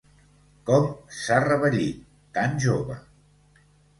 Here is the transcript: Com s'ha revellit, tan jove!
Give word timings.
Com 0.69 0.87
s'ha 1.17 1.37
revellit, 1.43 2.01
tan 2.37 2.57
jove! 2.65 2.97